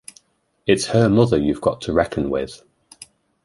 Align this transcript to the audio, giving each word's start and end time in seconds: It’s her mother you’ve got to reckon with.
It’s 0.65 0.87
her 0.87 1.07
mother 1.09 1.37
you’ve 1.37 1.61
got 1.61 1.79
to 1.81 1.93
reckon 1.93 2.31
with. 2.31 2.63